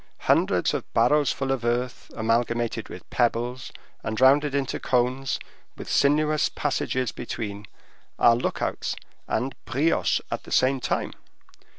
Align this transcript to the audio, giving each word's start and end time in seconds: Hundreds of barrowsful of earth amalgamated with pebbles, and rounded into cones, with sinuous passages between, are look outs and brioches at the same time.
Hundreds 0.21 0.73
of 0.73 0.91
barrowsful 0.95 1.51
of 1.51 1.63
earth 1.63 2.09
amalgamated 2.15 2.89
with 2.89 3.07
pebbles, 3.11 3.71
and 4.03 4.19
rounded 4.19 4.55
into 4.55 4.79
cones, 4.79 5.37
with 5.77 5.87
sinuous 5.87 6.49
passages 6.49 7.11
between, 7.11 7.67
are 8.17 8.35
look 8.35 8.63
outs 8.63 8.95
and 9.27 9.53
brioches 9.65 10.19
at 10.31 10.41
the 10.41 10.51
same 10.51 10.79
time. 10.79 11.13